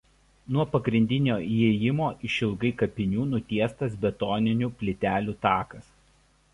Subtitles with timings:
[0.53, 5.97] Nuo pagrindinio įėjimo išilgai kapinių nutiestas betoninių plytelių takas.